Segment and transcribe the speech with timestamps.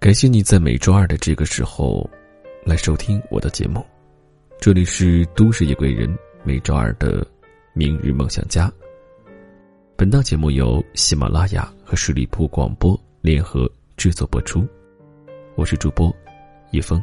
[0.00, 2.08] 感谢你在每周二的这个时候
[2.64, 3.84] 来收听我的节目。
[4.58, 6.08] 这里是都市夜归人
[6.42, 7.22] 每周二的
[7.74, 8.72] 明日梦想家。
[9.96, 14.66] 本档节目由喜马拉雅和十里铺广播联合制作播出。
[15.54, 16.10] 我是主播
[16.70, 16.98] 叶峰。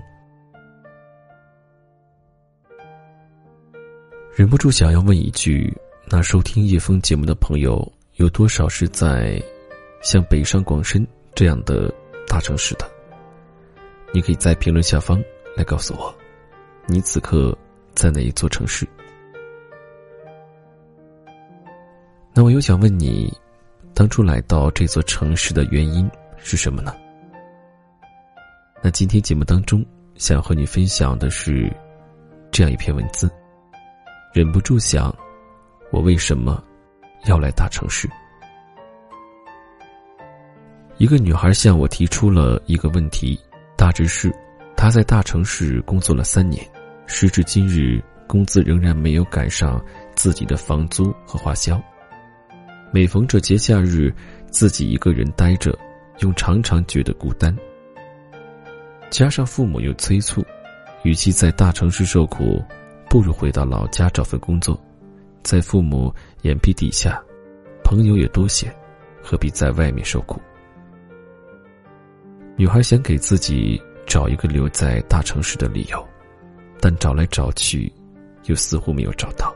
[4.35, 5.71] 忍不住想要问一句：
[6.07, 9.39] 那收听叶峰节目的朋友有多少是在
[10.01, 11.05] 像北上广深
[11.35, 11.93] 这样的
[12.27, 12.89] 大城市的？
[14.13, 15.21] 你可以在评论下方
[15.55, 16.13] 来告诉我，
[16.85, 17.57] 你此刻
[17.93, 18.87] 在哪一座城市？
[22.33, 23.35] 那我又想问你，
[23.93, 26.95] 当初来到这座城市的原因是什么呢？
[28.83, 29.83] 那今天节目当中
[30.15, 31.71] 想和你分享的是
[32.51, 33.29] 这样一篇文字。
[34.33, 35.13] 忍不住想，
[35.91, 36.63] 我为什么
[37.25, 38.07] 要来大城市？
[40.99, 43.39] 一个女孩向我提出了一个问题。
[43.75, 44.33] 大致是，
[44.75, 46.65] 她在大城市工作了三年，
[47.05, 49.79] 时至今日，工资仍然没有赶上
[50.15, 51.79] 自己的房租和花销。
[52.91, 54.11] 每逢这节假日，
[54.49, 55.77] 自己一个人呆着，
[56.19, 57.55] 又常常觉得孤单。
[59.11, 60.43] 加上父母又催促，
[61.03, 62.59] 与其在大城市受苦，
[63.07, 64.79] 不如回到老家找份工作，
[65.43, 67.21] 在父母眼皮底下，
[67.83, 68.73] 朋友也多些，
[69.21, 70.41] 何必在外面受苦？
[72.59, 76.03] 女孩想给自己找一个留在大城市的理由，
[76.81, 77.93] 但找来找去，
[78.45, 79.55] 又似乎没有找到。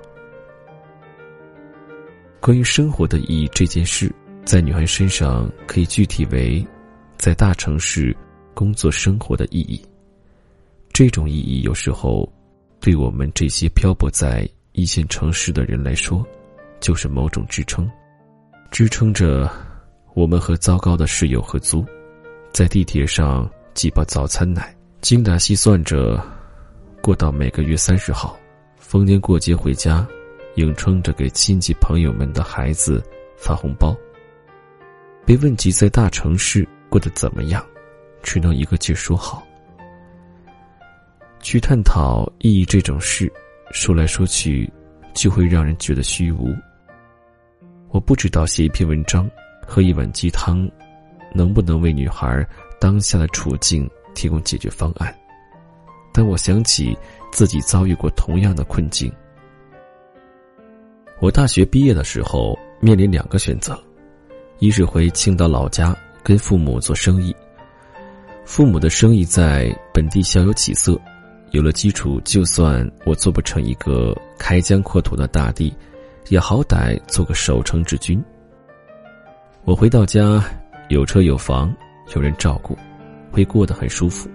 [2.40, 4.14] 关于生活的意义这件事，
[4.46, 6.64] 在女孩身上可以具体为，
[7.18, 8.16] 在大城市
[8.54, 9.84] 工作生活的意义。
[10.94, 12.32] 这种意义有时候，
[12.80, 16.24] 对我们这些漂泊在一线城市的人来说，
[16.80, 17.90] 就是某种支撑，
[18.70, 19.52] 支撑着
[20.14, 21.84] 我们和糟糕的室友合租。
[22.54, 26.22] 在地铁上挤包早餐奶，精打细算着
[27.02, 28.38] 过到每个月三十号，
[28.78, 30.06] 逢年过节回家，
[30.56, 33.02] 硬撑着给亲戚朋友们的孩子
[33.38, 33.96] 发红包。
[35.26, 37.66] 被问及在大城市过得怎么样，
[38.22, 39.42] 只能一个劲说好。
[41.40, 43.32] 去探讨意义这种事，
[43.72, 44.70] 说来说去，
[45.14, 46.54] 就会让人觉得虚无。
[47.92, 49.30] 我不知道写一篇文章，
[49.66, 50.70] 喝一碗鸡汤。
[51.34, 52.46] 能不能为女孩
[52.80, 55.14] 当下的处境提供解决方案？
[56.14, 56.98] 但我想起
[57.32, 59.12] 自己遭遇过同样的困境。
[61.20, 63.82] 我大学毕业的时候面临两个选择：
[64.60, 67.34] 一是回青岛老家跟父母做生意，
[68.44, 71.00] 父母的生意在本地小有起色，
[71.52, 75.74] 有了基础，就算我做不成一个开疆扩土的大帝，
[76.30, 78.22] 也好歹做个守城之君。
[79.64, 80.44] 我回到家。
[80.92, 81.74] 有车有房，
[82.14, 82.78] 有人照顾，
[83.32, 84.30] 会过得很舒服。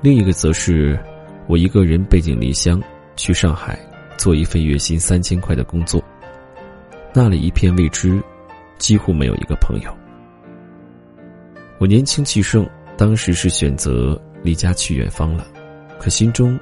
[0.00, 0.96] 另一个则是，
[1.48, 2.80] 我一个人背井离乡
[3.16, 3.76] 去上海，
[4.16, 6.00] 做一份月薪三千块的工作。
[7.12, 8.22] 那里一片未知，
[8.78, 9.92] 几乎没有一个朋友。
[11.78, 12.64] 我年轻气盛，
[12.96, 15.44] 当时是选择离家去远方了，
[15.98, 16.56] 可心中，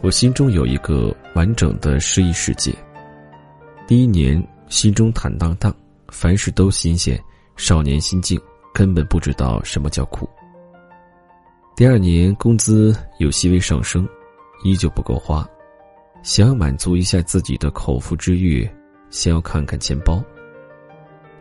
[0.00, 2.74] 我心中有一个完整的诗意世界。
[3.86, 5.74] 第一年，心中坦荡荡，
[6.08, 7.22] 凡事都新鲜。
[7.56, 8.40] 少年心境，
[8.72, 10.28] 根本不知道什么叫苦。
[11.76, 14.06] 第二年工资有细微上升，
[14.64, 15.48] 依旧不够花，
[16.22, 18.68] 想要满足一下自己的口腹之欲，
[19.10, 20.22] 先要看看钱包。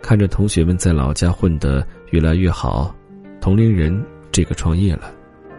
[0.01, 2.95] 看着同学们在老家混得越来越好，
[3.39, 5.13] 同龄人这个创业了，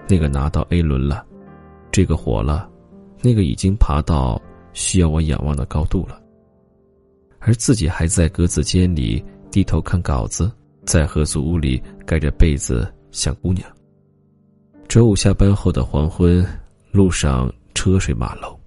[0.08, 1.24] 那个拿到 A 轮了，
[1.90, 2.68] 这个火了，
[3.20, 4.40] 那个已经爬到
[4.72, 6.20] 需要我仰望的高度了，
[7.38, 9.24] 而自己还在格子间里。
[9.52, 10.50] 低头看稿子，
[10.86, 13.70] 在合租屋里盖着被子想姑娘。
[14.88, 16.42] 周五下班后的黄昏，
[16.90, 18.58] 路上车水马龙，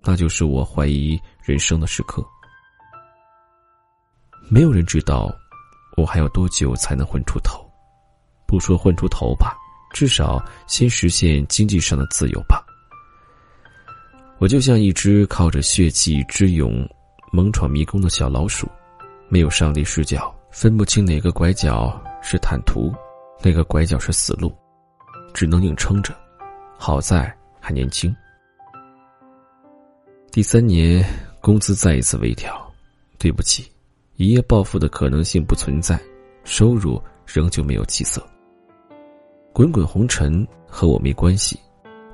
[0.00, 2.24] 那就是我怀疑人生的时刻。
[4.48, 5.28] 没有人知道
[5.96, 7.68] 我还有多久才能混出头，
[8.46, 9.56] 不说混出头吧，
[9.92, 12.64] 至少先实现经济上的自由吧。
[14.38, 16.88] 我就像一只靠着血气之勇
[17.32, 18.68] 猛闯迷宫的小老鼠。
[19.32, 22.92] 没有上帝视角，分不清哪个拐角是坦途，
[23.42, 24.54] 哪个拐角是死路，
[25.32, 26.14] 只能硬撑着。
[26.76, 28.14] 好在还年轻。
[30.30, 31.02] 第三年，
[31.40, 32.70] 工资再一次微调，
[33.16, 33.72] 对不起，
[34.16, 35.98] 一夜暴富的可能性不存在，
[36.44, 38.22] 收入仍旧没有起色。
[39.50, 41.58] 滚滚红尘和我没关系，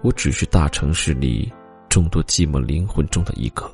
[0.02, 1.52] 我只是大城市里
[1.88, 3.68] 众多寂寞灵魂中的一个。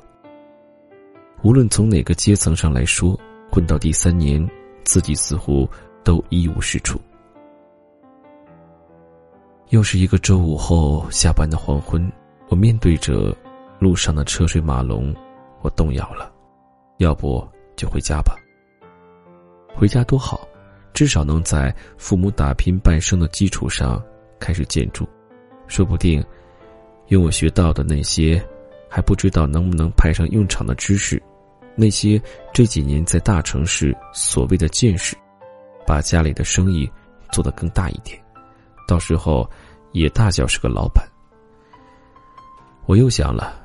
[1.43, 3.15] 无论从哪个阶层上来说。
[3.55, 4.45] 混到第三年，
[4.83, 5.65] 自己似乎
[6.03, 6.99] 都一无是处。
[9.69, 12.11] 又是一个周五后下班的黄昏，
[12.49, 13.33] 我面对着
[13.79, 15.15] 路上的车水马龙，
[15.61, 16.29] 我动摇了。
[16.97, 17.47] 要不
[17.77, 18.35] 就回家吧。
[19.73, 20.45] 回家多好，
[20.91, 24.03] 至少能在父母打拼半生的基础上
[24.37, 25.07] 开始建筑，
[25.65, 26.21] 说不定
[27.07, 28.45] 用我学到的那些
[28.89, 31.23] 还不知道能不能派上用场的知识，
[31.75, 32.21] 那些
[32.53, 35.15] 这几年在大城市所谓的见识，
[35.85, 36.89] 把家里的生意
[37.31, 38.17] 做得更大一点。
[38.87, 39.49] 到时候，
[39.91, 41.05] 也大叫是个老板。
[42.85, 43.59] 我又想了，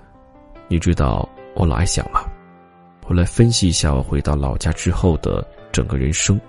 [0.68, 2.24] 你知道我老爱想吗？
[3.06, 6.40] 我来分析一下我回到老家之后的整个人生。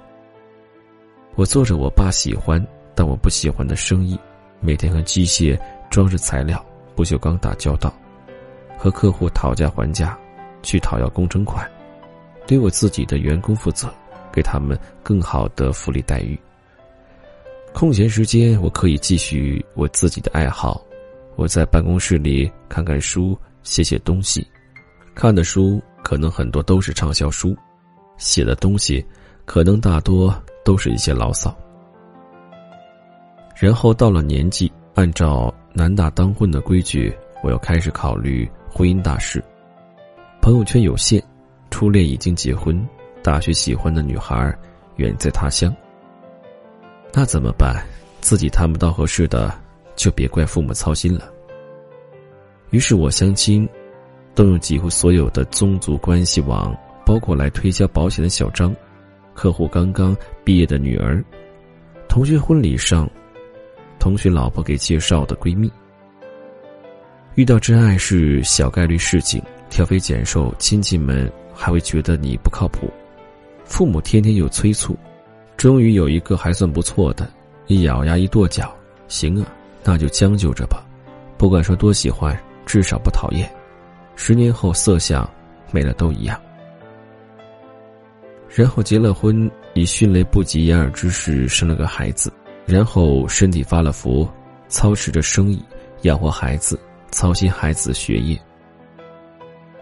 [1.35, 4.17] 我做着我爸喜欢但我不喜欢的生意，
[4.59, 5.59] 每天和机械、
[5.89, 6.63] 装饰材料、
[6.95, 7.93] 不锈钢打交道，
[8.77, 10.17] 和客户讨价还价，
[10.61, 11.69] 去讨要工程款，
[12.45, 13.93] 对我自己的员工负责，
[14.31, 16.39] 给他们更好的福利待遇。
[17.73, 20.81] 空闲时间，我可以继续我自己的爱好。
[21.37, 24.45] 我在办公室里看看书，写写东西。
[25.15, 27.55] 看的书可能很多都是畅销书，
[28.17, 29.03] 写的东西
[29.45, 30.33] 可能大多
[30.65, 31.55] 都是一些牢骚。
[33.57, 39.43] 然后到了年纪，按照男大当婚的规矩，我要开始考虑婚姻大事。
[40.41, 41.23] 朋友圈有限，
[41.69, 42.83] 初恋已经结婚，
[43.21, 44.57] 大学喜欢的女孩
[44.95, 45.73] 远在他乡。
[47.13, 47.85] 那怎么办？
[48.21, 49.53] 自己谈不到合适的，
[49.95, 51.31] 就别怪父母操心了。
[52.71, 53.69] 于是我相亲，
[54.33, 58.75] 动用几乎所有的宗族关系网，包括来推销保险的小张，
[59.35, 61.23] 客户刚刚毕业的女儿，
[62.09, 63.07] 同学婚礼上，
[63.99, 65.71] 同学老婆给介绍的闺蜜。
[67.35, 69.41] 遇到真爱是小概率事情，
[69.71, 72.91] 挑肥拣瘦，亲戚们还会觉得你不靠谱，
[73.63, 74.95] 父母天天又催促。
[75.55, 77.31] 终于有一个还算不错的，
[77.67, 78.75] 一咬牙一跺脚，
[79.07, 79.47] 行啊，
[79.81, 80.83] 那就将就着吧。
[81.37, 83.49] 不管说多喜欢，至少不讨厌。
[84.17, 85.27] 十年后色相
[85.71, 86.39] 没了都一样。
[88.49, 92.29] 然后结了婚，以迅雷不及掩耳之势生了个孩子，
[92.65, 94.27] 然后身体发了福，
[94.67, 95.63] 操持着生意，
[96.01, 96.77] 养活孩子，
[97.09, 98.37] 操心孩子学业。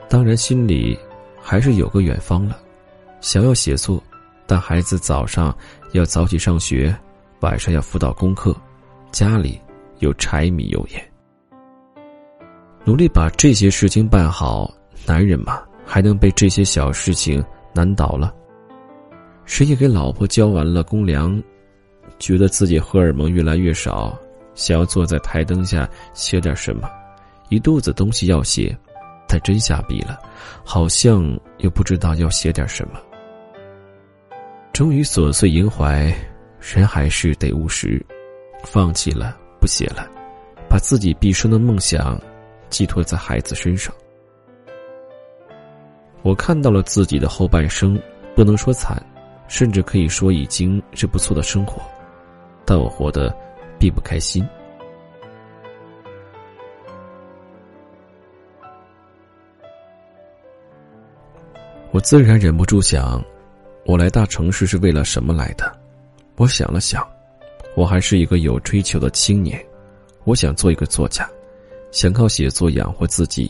[0.10, 0.98] 当然心里
[1.40, 2.58] 还是有个远方了，
[3.22, 4.04] 想要写作。
[4.48, 5.56] 但孩子早上
[5.92, 6.94] 要早起上学，
[7.42, 8.56] 晚上要辅导功课，
[9.12, 9.62] 家里
[10.00, 11.12] 有柴米油盐，
[12.84, 14.74] 努力把这些事情办好。
[15.06, 18.34] 男人嘛，还能被这些小事情难倒了？
[19.46, 21.42] 谁也给老婆交完了公粮，
[22.18, 24.18] 觉得自己荷尔蒙越来越少，
[24.56, 26.90] 想要坐在台灯下写点什么，
[27.50, 28.76] 一肚子东西要写，
[29.32, 30.20] 但真下笔了，
[30.66, 33.00] 好像又不知道要写点什么。
[34.74, 36.12] 终于琐碎萦怀，
[36.60, 38.04] 人还是得务实，
[38.64, 40.08] 放弃了，不写了，
[40.68, 42.20] 把自己毕生的梦想
[42.70, 43.94] 寄托在孩子身上。
[46.24, 48.02] 我看到了自己的后半生，
[48.36, 49.00] 不能说惨，
[49.48, 51.82] 甚至可以说已经是不错的生活，
[52.66, 53.32] 但我活得
[53.78, 54.44] 并不开心。
[61.92, 63.24] 我自然忍不住想。
[63.86, 65.76] 我来大城市是为了什么来的？
[66.36, 67.04] 我想了想，
[67.76, 69.60] 我还是一个有追求的青年，
[70.26, 71.28] 我想做一个作家，
[71.92, 73.50] 想靠写作养活自己，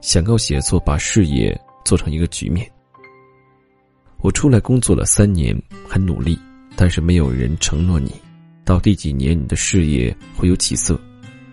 [0.00, 2.70] 想靠写作把事业做成一个局面。
[4.20, 6.38] 我出来工作了三年，很努力，
[6.76, 8.12] 但是没有人承诺你，
[8.64, 10.96] 到第几年你的事业会有起色，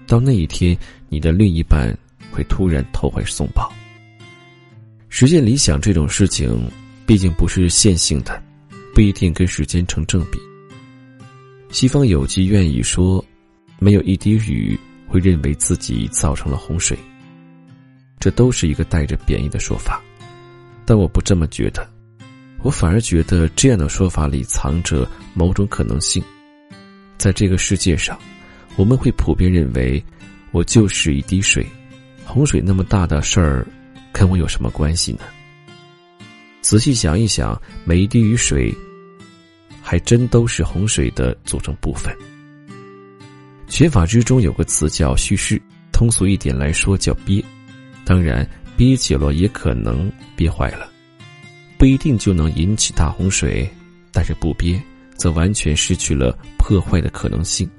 [0.05, 0.77] 到那一天
[1.09, 1.97] 你的另一半
[2.31, 3.71] 会突然投怀送抱。
[5.19, 6.69] 实现理想这种事情。
[7.07, 8.39] 毕竟不是线性的，
[8.93, 10.37] 不一定跟时间成正比。
[11.71, 13.25] 西方有句谚语说
[13.81, 16.95] ：“没有一滴雨会认为自己造成了洪水。”
[18.21, 19.99] 这都是一个带着贬义的说法，
[20.85, 21.89] 但我不这么觉得，
[22.61, 26.23] 我反而觉得这样的说法里藏着某种可能性。
[27.17, 28.19] 在这个世界上，
[28.75, 30.03] 我们会普遍认为，
[30.51, 31.65] 我就是一滴水，
[32.23, 33.65] 洪水那么大的事儿，
[34.17, 35.19] 跟我有什么关系呢？
[36.61, 38.73] 仔细想一想，每一滴雨水，
[39.79, 42.11] 还真都是洪水的组成部分。
[43.67, 45.61] 学法之中有个词叫叙事，
[45.93, 47.43] 通俗一点来说叫憋。
[48.03, 50.89] 当然，憋久了也可能憋坏了，
[51.77, 53.69] 不一定就能引起大洪水。
[54.11, 54.81] 但是不憋，
[55.15, 57.69] 则完全失去了破坏的可能性。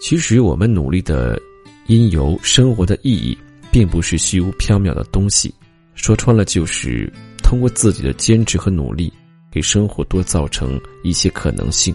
[0.00, 1.40] 其实，我们努力的
[1.86, 3.38] 因由、生活的意义，
[3.70, 5.54] 并不是虚无缥缈的东西。
[5.94, 7.12] 说穿了，就是
[7.42, 9.12] 通过自己的坚持和努力，
[9.50, 11.94] 给生活多造成一些可能性。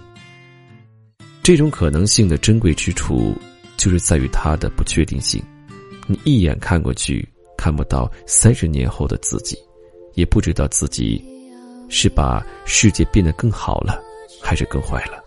[1.41, 3.35] 这种可能性的珍贵之处，
[3.77, 5.41] 就是在于它的不确定性。
[6.07, 7.27] 你一眼看过去，
[7.57, 9.57] 看不到三十年后的自己，
[10.13, 11.23] 也不知道自己
[11.89, 13.99] 是把世界变得更好了，
[14.41, 15.23] 还是更坏了，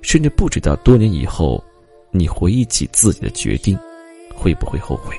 [0.00, 1.62] 甚至不知道多年以后，
[2.10, 3.78] 你回忆起自己的决定，
[4.34, 5.14] 会不会后悔。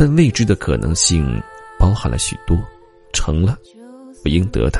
[0.00, 1.42] 但未知的可能性
[1.76, 2.56] 包含了许多，
[3.12, 3.58] 成了，
[4.24, 4.78] 我应得的；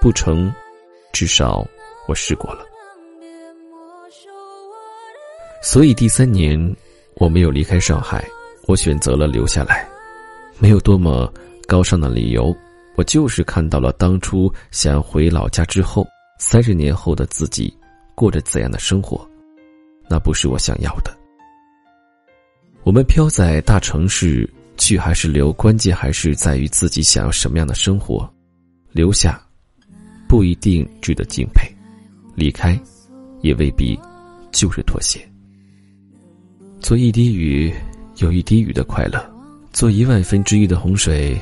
[0.00, 0.50] 不成，
[1.12, 1.62] 至少
[2.08, 2.64] 我试过了。
[5.62, 6.58] 所以第三年，
[7.16, 8.26] 我没有离开上海，
[8.66, 9.86] 我选择了留下来，
[10.58, 11.30] 没有多么
[11.68, 12.56] 高尚的理由，
[12.94, 16.06] 我就是看到了当初想回老家之后，
[16.38, 17.70] 三十年后的自己
[18.14, 19.28] 过着怎样的生活，
[20.08, 21.14] 那不是我想要的。
[22.86, 28.32] 我们飘在大城市，去还是留，关键还是在于自己想要什么样的生活。
[28.92, 29.42] 留下，
[30.28, 31.66] 不一定值得敬佩；
[32.36, 32.80] 离开，
[33.40, 33.98] 也未必
[34.52, 35.18] 就是妥协。
[36.78, 37.74] 做一滴雨，
[38.18, 39.18] 有一滴雨的快乐；
[39.72, 41.36] 做一万分之一的洪水，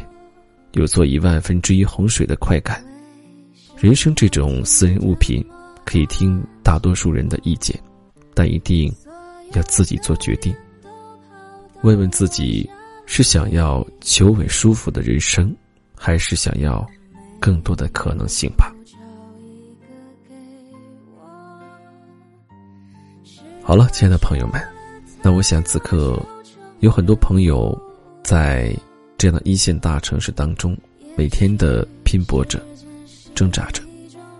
[0.73, 2.83] 有做一万分之一洪水的快感。
[3.79, 5.45] 人生这种私人物品，
[5.85, 7.79] 可以听大多数人的意见，
[8.33, 8.91] 但一定
[9.53, 10.55] 要自己做决定。
[11.85, 12.69] 问问自己，
[13.05, 15.55] 是想要求稳舒服的人生，
[15.95, 16.85] 还是想要
[17.39, 18.75] 更多的可能性吧？
[23.63, 24.59] 好了，亲爱的朋友们，
[25.23, 26.19] 那我想此刻
[26.81, 27.79] 有很多朋友
[28.23, 28.75] 在
[29.19, 30.75] 这样的一线大城市当中，
[31.19, 32.59] 每天的拼搏着、
[33.35, 33.83] 挣扎着，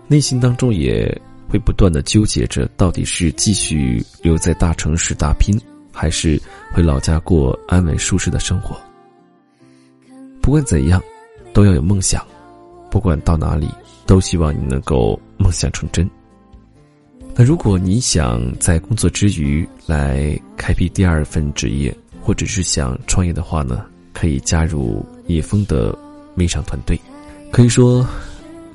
[0.07, 1.05] 内心当中也
[1.47, 5.55] 会不断的纠结着，到底是继续留在大城市打拼。
[5.95, 6.39] 还是
[6.73, 8.75] 回老家过安稳舒适的生活。
[10.41, 11.01] 不管怎样，
[11.53, 12.21] 都要有梦想。
[12.91, 13.69] 不管到哪里，
[14.05, 16.07] 都希望你能够梦想成真。
[17.33, 25.97] 那如果你想在工作之余来开辟第二份职业，或者是想创业的话呢，可以加入叶峰的
[26.35, 26.99] 微商团队。
[27.51, 28.07] 可以说，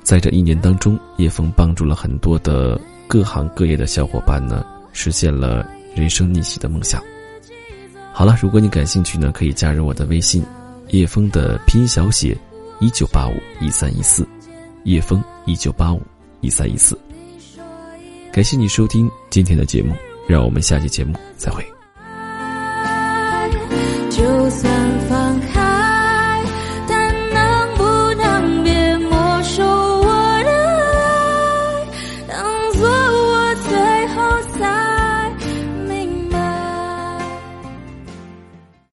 [0.03, 5.67] 在这一年当中，叶峰帮助了很多的各行各业的小伙伴呢，实现了。
[5.95, 7.03] 人生逆袭的梦想。
[8.13, 10.45] 好了，如果你感兴趣呢，可以加入我的微信，
[10.89, 12.37] 叶枫的拼音小写
[12.81, 14.27] 一九八五一三一四，
[14.85, 16.03] 叶枫一九八五
[16.41, 16.99] 一三一四。
[18.33, 19.95] 感谢你收听今天的节目，
[20.29, 21.65] 让我们下期节目再会。